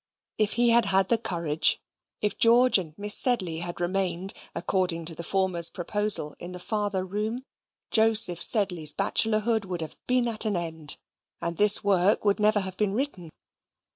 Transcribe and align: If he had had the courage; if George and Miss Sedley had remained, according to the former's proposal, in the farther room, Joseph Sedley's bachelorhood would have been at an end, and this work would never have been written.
If 0.39 0.53
he 0.53 0.71
had 0.71 0.85
had 0.85 1.09
the 1.09 1.17
courage; 1.19 1.79
if 2.21 2.35
George 2.35 2.79
and 2.79 2.97
Miss 2.97 3.15
Sedley 3.15 3.59
had 3.59 3.79
remained, 3.79 4.33
according 4.55 5.05
to 5.05 5.13
the 5.13 5.21
former's 5.21 5.69
proposal, 5.69 6.35
in 6.39 6.53
the 6.53 6.59
farther 6.59 7.05
room, 7.05 7.43
Joseph 7.91 8.41
Sedley's 8.41 8.93
bachelorhood 8.93 9.63
would 9.63 9.81
have 9.81 9.99
been 10.07 10.27
at 10.27 10.43
an 10.43 10.55
end, 10.55 10.97
and 11.39 11.57
this 11.57 11.83
work 11.83 12.25
would 12.25 12.39
never 12.39 12.61
have 12.61 12.77
been 12.77 12.93
written. 12.93 13.29